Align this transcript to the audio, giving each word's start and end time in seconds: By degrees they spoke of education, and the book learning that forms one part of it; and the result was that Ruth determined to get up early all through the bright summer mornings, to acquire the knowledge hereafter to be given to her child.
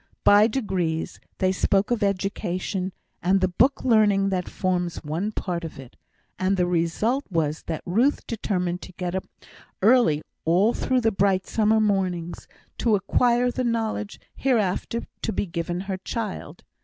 By 0.23 0.47
degrees 0.47 1.19
they 1.37 1.51
spoke 1.51 1.91
of 1.91 2.01
education, 2.01 2.91
and 3.21 3.39
the 3.39 3.47
book 3.47 3.83
learning 3.85 4.29
that 4.29 4.49
forms 4.49 5.03
one 5.03 5.31
part 5.31 5.63
of 5.63 5.77
it; 5.77 5.95
and 6.39 6.57
the 6.57 6.65
result 6.65 7.23
was 7.29 7.61
that 7.67 7.83
Ruth 7.85 8.25
determined 8.25 8.81
to 8.81 8.93
get 8.93 9.13
up 9.13 9.27
early 9.83 10.23
all 10.43 10.73
through 10.73 11.01
the 11.01 11.11
bright 11.11 11.45
summer 11.45 11.79
mornings, 11.79 12.47
to 12.79 12.95
acquire 12.95 13.51
the 13.51 13.63
knowledge 13.63 14.19
hereafter 14.35 15.03
to 15.21 15.31
be 15.31 15.45
given 15.45 15.81
to 15.81 15.85
her 15.85 15.97
child. 15.97 16.63